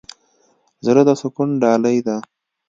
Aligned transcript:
زړه 0.85 1.01
د 1.07 1.11
سکون 1.21 1.49
ډالۍ 1.63 1.97
ده. 2.07 2.17